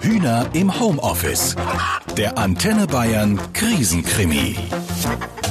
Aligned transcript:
Hühner 0.00 0.46
im 0.52 0.78
Homeoffice. 0.78 1.56
Der 2.16 2.38
Antenne 2.38 2.86
Bayern 2.86 3.40
Krisenkrimi. 3.52 4.56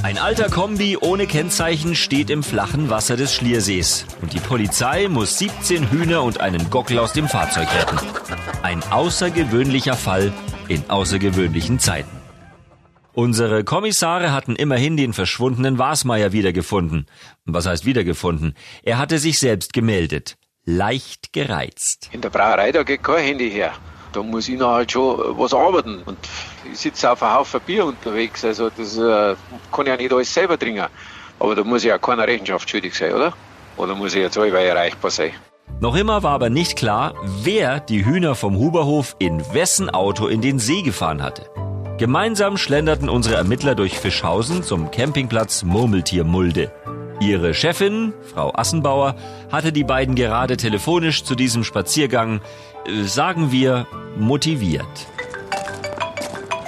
Ein 0.03 0.17
alter 0.17 0.49
Kombi 0.49 0.97
ohne 0.97 1.27
Kennzeichen 1.27 1.95
steht 1.95 2.29
im 2.29 2.43
flachen 2.43 2.89
Wasser 2.89 3.17
des 3.17 3.33
Schliersees. 3.33 4.05
Und 4.21 4.33
die 4.33 4.39
Polizei 4.39 5.07
muss 5.07 5.37
17 5.39 5.91
Hühner 5.91 6.23
und 6.23 6.41
einen 6.41 6.69
Gockel 6.69 6.99
aus 6.99 7.13
dem 7.13 7.27
Fahrzeug 7.27 7.67
retten. 7.73 7.99
Ein 8.63 8.83
außergewöhnlicher 8.83 9.95
Fall 9.95 10.33
in 10.67 10.89
außergewöhnlichen 10.89 11.79
Zeiten. 11.79 12.15
Unsere 13.13 13.63
Kommissare 13.63 14.33
hatten 14.33 14.55
immerhin 14.55 14.97
den 14.97 15.13
verschwundenen 15.13 15.77
Wasmeier 15.77 16.33
wiedergefunden. 16.33 17.05
Was 17.45 17.65
heißt 17.65 17.85
wiedergefunden? 17.85 18.55
Er 18.83 18.97
hatte 18.97 19.19
sich 19.19 19.39
selbst 19.39 19.71
gemeldet. 19.71 20.37
Leicht 20.65 21.31
gereizt. 21.31 22.09
In 22.11 22.21
der 22.21 22.31
Brauerei, 22.31 22.71
da 22.71 22.81
geht 22.81 23.03
kein 23.03 23.23
Handy 23.23 23.51
her. 23.51 23.73
Da 24.13 24.23
muss 24.23 24.49
ich 24.49 24.57
noch 24.57 24.71
halt 24.71 24.91
schon 24.91 25.37
was 25.37 25.53
arbeiten. 25.53 26.01
Und 26.05 26.17
ich 26.71 26.79
sitze 26.79 27.11
auf 27.11 27.21
einem 27.21 27.35
Haufen 27.35 27.61
Bier 27.61 27.85
unterwegs. 27.85 28.43
Also 28.43 28.71
das 28.71 28.97
äh, 28.97 29.35
kann 29.71 29.85
ich 29.85 29.87
ja 29.87 29.97
nicht 29.97 30.11
alles 30.11 30.33
selber 30.33 30.57
trinken. 30.57 30.87
Aber 31.39 31.53
da 31.53 31.63
muss 31.63 31.83
ich 31.83 31.89
ja 31.89 31.99
keiner 31.99 32.27
Rechenschaft 32.27 32.67
schuldig 32.67 32.95
sein, 32.95 33.13
oder? 33.13 33.33
Oder 33.77 33.93
muss 33.93 34.15
ich 34.15 34.21
jetzt 34.21 34.37
allweil 34.39 34.65
erreichbar 34.65 35.11
sein? 35.11 35.33
Noch 35.81 35.95
immer 35.95 36.23
war 36.23 36.31
aber 36.31 36.49
nicht 36.49 36.77
klar, 36.77 37.13
wer 37.43 37.79
die 37.79 38.03
Hühner 38.03 38.33
vom 38.33 38.57
Huberhof 38.57 39.15
in 39.19 39.41
wessen 39.53 39.89
Auto 39.91 40.27
in 40.27 40.41
den 40.41 40.57
See 40.57 40.81
gefahren 40.81 41.21
hatte. 41.21 41.47
Gemeinsam 41.99 42.57
schlenderten 42.57 43.07
unsere 43.07 43.35
Ermittler 43.35 43.75
durch 43.75 43.99
Fischhausen 43.99 44.63
zum 44.63 44.89
Campingplatz 44.89 45.63
Murmeltiermulde. 45.63 46.71
Ihre 47.19 47.53
Chefin, 47.53 48.13
Frau 48.33 48.53
Assenbauer, 48.53 49.15
hatte 49.51 49.71
die 49.71 49.83
beiden 49.83 50.15
gerade 50.15 50.57
telefonisch 50.57 51.23
zu 51.23 51.35
diesem 51.35 51.63
Spaziergang, 51.63 52.41
äh, 52.85 53.03
sagen 53.03 53.51
wir, 53.51 53.87
motiviert. 54.17 54.85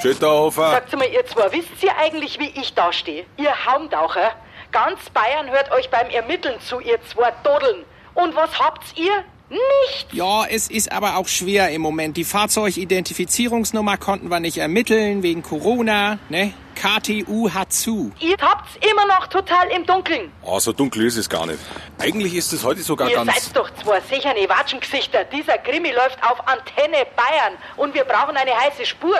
Schütterhofer. 0.01 0.71
Sagt 0.71 0.95
mal, 0.95 1.07
ihr 1.11 1.25
zwei, 1.25 1.51
wisst 1.51 1.83
ihr 1.83 1.95
eigentlich, 1.97 2.39
wie 2.39 2.49
ich 2.59 2.73
da 2.73 2.93
stehe? 2.93 3.25
Ihr 3.37 3.65
Haumtaucher. 3.65 4.31
Ganz 4.71 5.09
Bayern 5.09 5.49
hört 5.49 5.71
euch 5.71 5.89
beim 5.89 6.09
Ermitteln 6.09 6.59
zu, 6.61 6.79
ihr 6.79 6.99
zwei 7.03 7.31
Dodeln. 7.43 7.83
Und 8.13 8.35
was 8.35 8.59
habt's 8.59 8.93
ihr? 8.95 9.23
Nichts! 9.49 10.13
Ja, 10.13 10.45
es 10.45 10.69
ist 10.69 10.91
aber 10.91 11.17
auch 11.17 11.27
schwer 11.27 11.71
im 11.71 11.81
Moment. 11.81 12.17
Die 12.17 12.25
Fahrzeugidentifizierungsnummer 12.25 13.97
konnten 13.97 14.29
wir 14.29 14.39
nicht 14.39 14.57
ermitteln 14.57 15.23
wegen 15.23 15.41
Corona, 15.41 16.19
ne? 16.29 16.53
KTU 16.77 17.49
hat 17.49 17.73
zu. 17.73 18.11
Ihr 18.19 18.37
habt's 18.39 18.71
immer 18.89 19.05
noch 19.07 19.27
total 19.27 19.67
im 19.69 19.85
Dunkeln. 19.85 20.31
Oh, 20.43 20.59
so 20.59 20.71
dunkel 20.71 21.05
ist 21.05 21.17
es 21.17 21.27
gar 21.27 21.45
nicht. 21.47 21.59
Eigentlich 21.97 22.35
ist 22.35 22.53
es 22.53 22.63
heute 22.63 22.81
sogar 22.81 23.09
ihr 23.09 23.15
ganz... 23.15 23.45
seid 23.45 23.57
doch 23.57 23.69
zwei 23.83 23.99
sicherne 24.01 24.47
Watschengesichter. 24.47 25.23
Dieser 25.25 25.57
Krimi 25.57 25.91
läuft 25.91 26.21
auf 26.23 26.47
Antenne 26.47 27.07
Bayern 27.15 27.53
und 27.77 27.95
wir 27.95 28.03
brauchen 28.03 28.37
eine 28.37 28.51
heiße 28.51 28.85
Spur. 28.85 29.17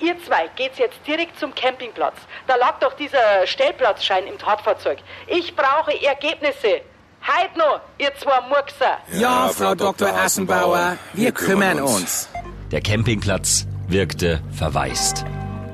Ihr 0.00 0.16
zwei 0.24 0.48
geht's 0.54 0.78
jetzt 0.78 0.98
direkt 1.06 1.40
zum 1.40 1.54
Campingplatz. 1.54 2.16
Da 2.46 2.56
lag 2.56 2.78
doch 2.80 2.92
dieser 2.94 3.46
Stellplatzschein 3.46 4.26
im 4.26 4.38
Tatfahrzeug. 4.38 4.98
Ich 5.26 5.56
brauche 5.56 6.00
Ergebnisse. 6.04 6.82
Heit 7.26 7.56
noch, 7.56 7.80
ihr 7.98 8.14
zwei 8.16 8.40
Murkser. 8.48 8.98
Ja, 9.12 9.48
Frau 9.48 9.74
Dr. 9.74 10.08
Assenbauer, 10.14 10.98
wir 11.14 11.32
kümmern 11.32 11.80
uns. 11.80 12.28
Der 12.70 12.80
Campingplatz 12.80 13.66
wirkte 13.88 14.40
verwaist. 14.56 15.24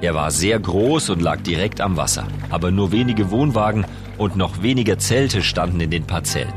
Er 0.05 0.14
war 0.14 0.30
sehr 0.30 0.58
groß 0.58 1.08
und 1.08 1.22
lag 1.22 1.41
direkt 1.41 1.80
am 1.80 1.97
Wasser. 1.97 2.28
Aber 2.50 2.70
nur 2.70 2.92
wenige 2.92 3.30
Wohnwagen 3.30 3.86
und 4.19 4.36
noch 4.36 4.60
weniger 4.60 4.98
Zelte 4.98 5.42
standen 5.42 5.80
in 5.80 5.91
den 5.91 6.05
Parzellen. 6.05 6.52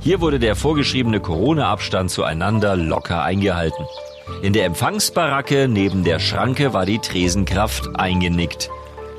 Hier 0.00 0.20
wurde 0.20 0.40
der 0.40 0.56
vorgeschriebene 0.56 1.20
Corona-Abstand 1.20 2.10
zueinander 2.10 2.74
locker 2.74 3.22
eingehalten. 3.22 3.84
In 4.42 4.52
der 4.52 4.64
Empfangsbaracke 4.64 5.68
neben 5.68 6.02
der 6.02 6.18
Schranke 6.18 6.72
war 6.72 6.84
die 6.84 6.98
Tresenkraft 6.98 7.94
eingenickt. 7.94 8.68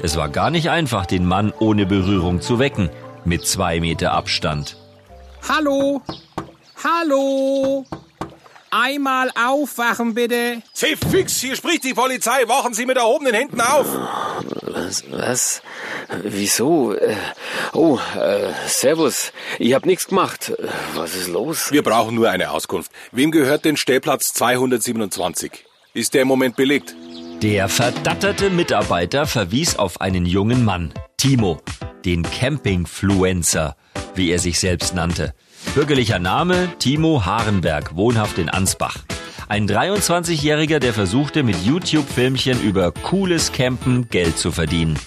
Es 0.01 0.17
war 0.17 0.27
gar 0.27 0.49
nicht 0.49 0.69
einfach, 0.69 1.05
den 1.05 1.25
Mann 1.25 1.53
ohne 1.57 1.85
Berührung 1.85 2.41
zu 2.41 2.59
wecken, 2.59 2.89
mit 3.23 3.47
zwei 3.47 3.79
Meter 3.79 4.11
Abstand. 4.11 4.75
Hallo? 5.47 6.01
Hallo? 6.83 7.85
Einmal 8.75 9.29
aufwachen, 9.35 10.15
bitte. 10.15 10.63
Sie 10.73 10.95
fix, 10.95 11.39
hier 11.39 11.55
spricht 11.55 11.83
die 11.83 11.93
Polizei. 11.93 12.47
Wachen 12.47 12.73
Sie 12.73 12.87
mit 12.87 12.97
erhobenen 12.97 13.35
Händen 13.35 13.61
auf. 13.61 13.85
Was? 14.63 15.03
Was? 15.11 15.61
Wieso? 16.23 16.93
Äh, 16.95 17.15
Oh, 17.73 17.99
äh, 18.19 18.51
servus. 18.67 19.31
Ich 19.59 19.75
hab 19.75 19.85
nichts 19.85 20.07
gemacht. 20.07 20.49
Äh, 20.57 20.67
Was 20.95 21.13
ist 21.15 21.27
los? 21.27 21.71
Wir 21.71 21.83
brauchen 21.83 22.15
nur 22.15 22.31
eine 22.31 22.49
Auskunft. 22.49 22.91
Wem 23.11 23.29
gehört 23.29 23.63
denn 23.63 23.77
Stellplatz 23.77 24.33
227? 24.33 25.51
Ist 25.93 26.15
der 26.15 26.23
im 26.23 26.27
Moment 26.27 26.55
belegt? 26.55 26.95
Der 27.43 27.69
verdatterte 27.69 28.49
Mitarbeiter 28.49 29.27
verwies 29.27 29.75
auf 29.77 30.01
einen 30.01 30.25
jungen 30.25 30.65
Mann, 30.65 30.95
Timo, 31.17 31.61
den 32.05 32.23
Campingfluencer, 32.23 33.75
wie 34.15 34.31
er 34.31 34.39
sich 34.39 34.59
selbst 34.59 34.95
nannte. 34.95 35.35
Bürgerlicher 35.75 36.19
Name 36.19 36.69
Timo 36.77 37.25
Harenberg, 37.25 37.95
wohnhaft 37.95 38.37
in 38.37 38.47
Ansbach. 38.47 38.97
Ein 39.49 39.67
23-Jähriger, 39.67 40.77
der 40.77 40.93
versuchte 40.93 41.41
mit 41.41 41.55
YouTube-Filmchen 41.65 42.61
über 42.61 42.91
cooles 42.91 43.51
Campen 43.51 44.07
Geld 44.07 44.37
zu 44.37 44.51
verdienen. 44.51 44.99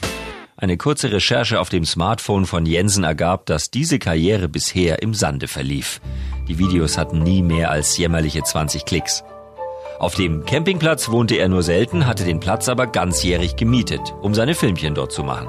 Eine 0.56 0.76
kurze 0.76 1.12
Recherche 1.12 1.60
auf 1.60 1.68
dem 1.68 1.84
Smartphone 1.84 2.46
von 2.46 2.66
Jensen 2.66 3.04
ergab, 3.04 3.46
dass 3.46 3.70
diese 3.70 4.00
Karriere 4.00 4.48
bisher 4.48 5.02
im 5.02 5.14
Sande 5.14 5.46
verlief. 5.46 6.00
Die 6.48 6.58
Videos 6.58 6.98
hatten 6.98 7.22
nie 7.22 7.42
mehr 7.42 7.70
als 7.70 7.96
jämmerliche 7.96 8.42
20 8.42 8.84
Klicks. 8.84 9.22
Auf 10.00 10.16
dem 10.16 10.44
Campingplatz 10.44 11.10
wohnte 11.10 11.36
er 11.36 11.48
nur 11.48 11.62
selten, 11.62 12.08
hatte 12.08 12.24
den 12.24 12.40
Platz 12.40 12.68
aber 12.68 12.88
ganzjährig 12.88 13.54
gemietet, 13.54 14.14
um 14.20 14.34
seine 14.34 14.56
Filmchen 14.56 14.96
dort 14.96 15.12
zu 15.12 15.22
machen. 15.22 15.46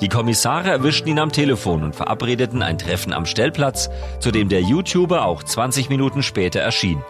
Die 0.00 0.08
Kommissare 0.08 0.70
erwischten 0.70 1.08
ihn 1.08 1.18
am 1.18 1.30
Telefon 1.30 1.84
und 1.84 1.94
verabredeten 1.94 2.62
ein 2.62 2.78
Treffen 2.78 3.12
am 3.12 3.26
Stellplatz, 3.26 3.90
zu 4.18 4.30
dem 4.30 4.48
der 4.48 4.60
YouTuber 4.60 5.24
auch 5.24 5.42
20 5.42 5.88
Minuten 5.88 6.22
später 6.22 6.60
erschien. 6.60 7.02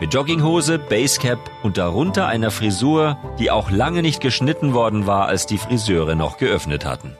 Mit 0.00 0.14
Jogginghose, 0.14 0.78
Basecap 0.78 1.40
und 1.64 1.76
darunter 1.76 2.28
einer 2.28 2.52
Frisur, 2.52 3.18
die 3.40 3.50
auch 3.50 3.70
lange 3.70 4.02
nicht 4.02 4.20
geschnitten 4.20 4.72
worden 4.72 5.06
war, 5.06 5.26
als 5.26 5.46
die 5.46 5.58
Friseure 5.58 6.14
noch 6.14 6.38
geöffnet 6.38 6.84
hatten. 6.84 7.16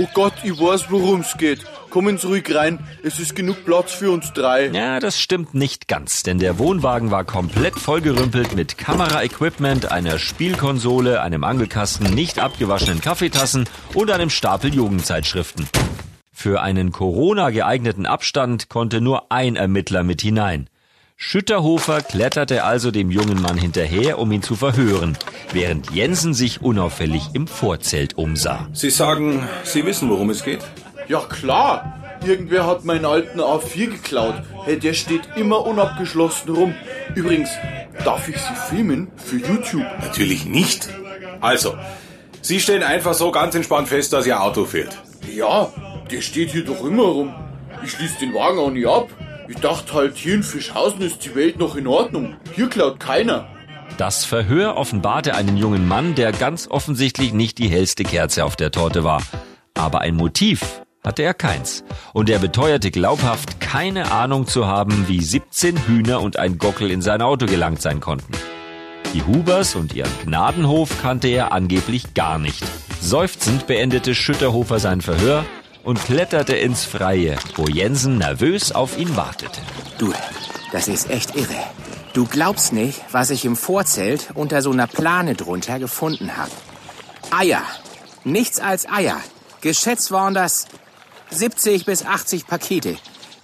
Oh 0.00 0.08
Gott, 0.12 0.32
ich 0.42 0.58
weiß, 0.58 0.90
worum 0.90 1.20
es 1.20 1.36
geht. 1.36 1.64
Kommen 1.90 2.18
Sie 2.18 2.26
ruhig 2.26 2.54
rein. 2.54 2.80
Es 3.02 3.18
ist 3.18 3.34
genug 3.34 3.64
Platz 3.64 3.92
für 3.92 4.10
uns 4.10 4.32
drei. 4.32 4.66
Ja, 4.66 5.00
das 5.00 5.18
stimmt 5.18 5.54
nicht 5.54 5.88
ganz, 5.88 6.22
denn 6.22 6.38
der 6.38 6.58
Wohnwagen 6.58 7.10
war 7.10 7.24
komplett 7.24 7.78
vollgerümpelt 7.78 8.54
mit 8.54 8.76
Kameraequipment, 8.76 9.90
einer 9.90 10.18
Spielkonsole, 10.18 11.22
einem 11.22 11.44
Angelkasten, 11.44 12.14
nicht 12.14 12.38
abgewaschenen 12.38 13.00
Kaffeetassen 13.00 13.68
und 13.94 14.10
einem 14.10 14.30
Stapel 14.30 14.74
Jugendzeitschriften. 14.74 15.68
Für 16.32 16.60
einen 16.60 16.92
Corona 16.92 17.50
geeigneten 17.50 18.06
Abstand 18.06 18.68
konnte 18.68 19.00
nur 19.00 19.32
ein 19.32 19.56
Ermittler 19.56 20.04
mit 20.04 20.20
hinein. 20.20 20.68
Schütterhofer 21.16 22.00
kletterte 22.00 22.62
also 22.62 22.92
dem 22.92 23.10
jungen 23.10 23.42
Mann 23.42 23.58
hinterher, 23.58 24.20
um 24.20 24.30
ihn 24.30 24.42
zu 24.42 24.54
verhören, 24.54 25.18
während 25.52 25.90
Jensen 25.90 26.32
sich 26.32 26.62
unauffällig 26.62 27.30
im 27.32 27.48
Vorzelt 27.48 28.16
umsah. 28.16 28.68
Sie 28.72 28.90
sagen, 28.90 29.48
Sie 29.64 29.84
wissen, 29.84 30.08
worum 30.10 30.30
es 30.30 30.44
geht? 30.44 30.60
Ja 31.08 31.20
klar. 31.20 31.94
Irgendwer 32.24 32.66
hat 32.66 32.84
meinen 32.84 33.04
alten 33.04 33.40
A4 33.40 33.86
geklaut. 33.86 34.34
Hey, 34.64 34.78
der 34.78 34.92
steht 34.92 35.22
immer 35.36 35.64
unabgeschlossen 35.64 36.54
rum. 36.54 36.74
Übrigens, 37.14 37.48
darf 38.04 38.28
ich 38.28 38.36
Sie 38.36 38.54
filmen 38.68 39.08
für 39.16 39.36
YouTube? 39.36 39.86
Natürlich 40.02 40.44
nicht. 40.44 40.88
Also, 41.40 41.76
Sie 42.42 42.60
stellen 42.60 42.82
einfach 42.82 43.14
so 43.14 43.30
ganz 43.30 43.54
entspannt 43.54 43.88
fest, 43.88 44.12
dass 44.12 44.26
Ihr 44.26 44.42
Auto 44.42 44.64
fehlt. 44.64 44.98
Ja, 45.34 45.72
der 46.10 46.20
steht 46.20 46.50
hier 46.50 46.64
doch 46.64 46.84
immer 46.84 47.04
rum. 47.04 47.34
Ich 47.84 47.92
schließe 47.92 48.18
den 48.20 48.34
Wagen 48.34 48.58
auch 48.58 48.70
nicht 48.70 48.86
ab. 48.86 49.08
Ich 49.48 49.56
dachte 49.56 49.94
halt, 49.94 50.16
hier 50.16 50.34
in 50.34 50.42
Fischhausen 50.42 51.00
ist 51.00 51.24
die 51.24 51.34
Welt 51.34 51.58
noch 51.58 51.76
in 51.76 51.86
Ordnung. 51.86 52.36
Hier 52.54 52.68
klaut 52.68 53.00
keiner. 53.00 53.48
Das 53.96 54.24
Verhör 54.24 54.76
offenbarte 54.76 55.34
einen 55.34 55.56
jungen 55.56 55.88
Mann, 55.88 56.14
der 56.14 56.32
ganz 56.32 56.68
offensichtlich 56.68 57.32
nicht 57.32 57.58
die 57.58 57.68
hellste 57.68 58.04
Kerze 58.04 58.44
auf 58.44 58.56
der 58.56 58.70
Torte 58.70 59.04
war. 59.04 59.22
Aber 59.74 60.00
ein 60.00 60.14
Motiv 60.14 60.82
hatte 61.04 61.22
er 61.22 61.34
keins. 61.34 61.84
Und 62.12 62.28
er 62.30 62.38
beteuerte 62.38 62.90
glaubhaft, 62.90 63.60
keine 63.60 64.10
Ahnung 64.12 64.46
zu 64.46 64.66
haben, 64.66 65.06
wie 65.08 65.22
17 65.22 65.86
Hühner 65.86 66.20
und 66.20 66.38
ein 66.38 66.58
Gockel 66.58 66.90
in 66.90 67.02
sein 67.02 67.22
Auto 67.22 67.46
gelangt 67.46 67.82
sein 67.82 68.00
konnten. 68.00 68.32
Die 69.14 69.24
Hubers 69.24 69.74
und 69.74 69.94
ihren 69.94 70.12
Gnadenhof 70.24 71.00
kannte 71.00 71.28
er 71.28 71.52
angeblich 71.52 72.14
gar 72.14 72.38
nicht. 72.38 72.62
Seufzend 73.00 73.66
beendete 73.66 74.14
Schütterhofer 74.14 74.80
sein 74.80 75.00
Verhör 75.00 75.44
und 75.82 76.04
kletterte 76.04 76.56
ins 76.56 76.84
Freie, 76.84 77.36
wo 77.56 77.66
Jensen 77.66 78.18
nervös 78.18 78.72
auf 78.72 78.98
ihn 78.98 79.16
wartete. 79.16 79.60
Du, 79.96 80.12
das 80.72 80.88
ist 80.88 81.08
echt 81.08 81.34
irre. 81.36 81.64
Du 82.12 82.26
glaubst 82.26 82.72
nicht, 82.72 83.00
was 83.10 83.30
ich 83.30 83.44
im 83.44 83.56
Vorzelt 83.56 84.28
unter 84.34 84.60
so 84.60 84.72
einer 84.72 84.86
Plane 84.86 85.34
drunter 85.34 85.78
gefunden 85.78 86.36
habe. 86.36 86.50
Eier. 87.30 87.62
Nichts 88.24 88.60
als 88.60 88.88
Eier. 88.88 89.16
Geschätzt 89.60 90.10
waren 90.10 90.34
das 90.34 90.66
70 91.30 91.84
bis 91.84 92.04
80 92.04 92.46
Pakete. 92.46 92.96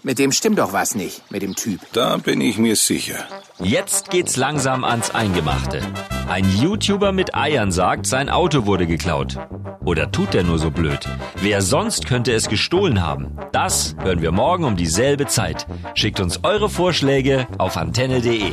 Mit 0.03 0.19
dem 0.19 0.33
stimmt 0.33 0.59
doch 0.59 0.73
was 0.75 0.95
nicht, 0.95 1.31
mit 1.31 1.41
dem 1.43 1.55
Typ. 1.57 1.81
Da 1.93 2.19
bin 2.19 2.41
ich 2.43 2.59
mir 2.59 2.77
sicher. 2.77 3.27
Jetzt 3.59 4.11
geht's 4.11 4.37
langsam 4.37 4.85
ans 4.85 5.15
Eingemachte. 5.15 5.81
Ein 6.29 6.45
YouTuber 6.59 7.13
mit 7.13 7.35
Eiern 7.35 7.73
sagt, 7.73 8.07
sein 8.07 8.29
Auto 8.29 8.67
wurde 8.67 8.87
geklaut. 8.87 9.39
Oder 9.85 10.11
tut 10.11 10.35
er 10.35 10.43
nur 10.43 10.59
so 10.59 10.71
blöd? 10.71 11.09
Wer 11.37 11.63
sonst 11.63 12.07
könnte 12.07 12.33
es 12.33 12.49
gestohlen 12.49 13.03
haben? 13.03 13.39
Das 13.53 13.97
hören 14.03 14.21
wir 14.21 14.33
morgen 14.33 14.65
um 14.65 14.77
dieselbe 14.77 15.27
Zeit. 15.27 15.67
Schickt 15.95 16.21
uns 16.21 16.41
eure 16.43 16.69
Vorschläge 16.69 17.47
auf 17.59 17.77
antenne.de. 17.77 18.53